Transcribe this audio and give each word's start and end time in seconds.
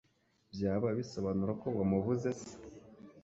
Byaba 0.53 0.87
bisobanura 0.97 1.53
ko 1.61 1.67
wamubuze 1.77 2.29
se 2.41 2.53